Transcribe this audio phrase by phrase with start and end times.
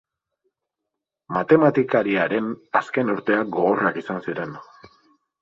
[1.37, 2.49] Matematikariaren
[2.81, 4.59] azken urteak gogorrak izan ziren.